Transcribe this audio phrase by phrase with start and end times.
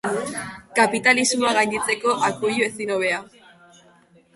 [0.79, 3.23] Kapitalismoa gainditzeko akuilu ezin hobea.